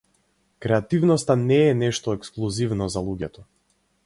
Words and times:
Креативноста 0.65 1.35
не 1.43 1.59
е 1.67 1.77
нешто 1.83 2.17
ексклузивно 2.21 2.89
за 2.97 3.05
луѓето. 3.11 3.47